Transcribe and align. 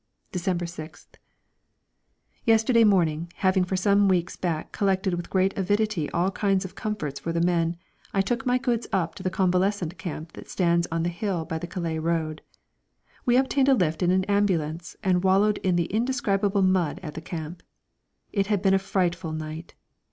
December 0.31 0.65
6th. 0.65 1.17
Yesterday 2.43 2.83
morning, 2.83 3.31
having 3.35 3.63
for 3.63 3.75
some 3.77 4.07
weeks 4.07 4.35
back 4.35 4.71
collected 4.71 5.13
with 5.13 5.29
great 5.29 5.55
avidity 5.55 6.09
all 6.09 6.31
kinds 6.31 6.65
of 6.65 6.73
comforts 6.73 7.19
for 7.19 7.31
the 7.31 7.39
men, 7.39 7.77
I 8.11 8.21
took 8.21 8.43
my 8.43 8.57
goods 8.57 8.87
up 8.91 9.13
to 9.13 9.21
the 9.21 9.29
convalescent 9.29 9.99
camp 9.99 10.31
that 10.33 10.49
stands 10.49 10.87
on 10.91 11.03
the 11.03 11.09
hill 11.09 11.45
by 11.45 11.59
the 11.59 11.67
Calais 11.67 11.99
road. 11.99 12.41
We 13.27 13.37
obtained 13.37 13.69
a 13.69 13.75
lift 13.75 14.01
in 14.01 14.09
an 14.09 14.23
ambulance 14.23 14.95
and 15.03 15.23
wallowed 15.23 15.59
in 15.59 15.75
the 15.75 15.85
indescribable 15.93 16.63
mud 16.63 16.99
at 17.03 17.13
the 17.13 17.21
camp. 17.21 17.61
It 18.33 18.47
had 18.47 18.63
been 18.63 18.73
a 18.73 18.79
frightful 18.79 19.33
night. 19.33 19.75